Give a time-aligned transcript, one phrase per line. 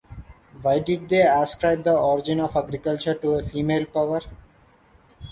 [0.63, 4.21] Why did they ascribe the origin of agriculture to a female power?